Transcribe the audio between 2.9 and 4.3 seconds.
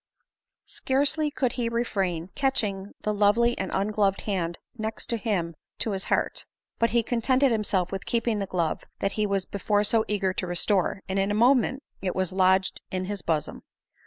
the lovely and ungloved